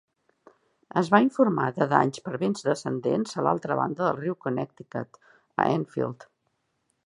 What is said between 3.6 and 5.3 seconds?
banda del riu Connecticut